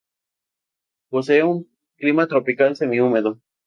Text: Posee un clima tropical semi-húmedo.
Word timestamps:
Posee 1.11 1.43
un 1.43 1.69
clima 1.97 2.25
tropical 2.25 2.75
semi-húmedo. 2.75 3.39